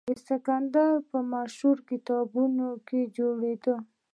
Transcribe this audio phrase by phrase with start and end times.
[0.09, 2.53] د سکندریه په مشهور کتابتون
[2.87, 3.75] کې جوړېده.